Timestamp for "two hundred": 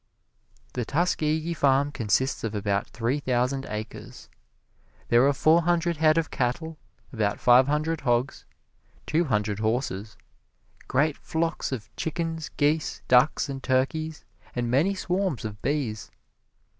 9.05-9.59